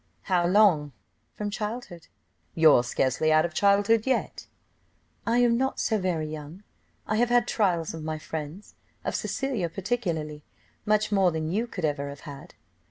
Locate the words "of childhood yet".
3.45-4.47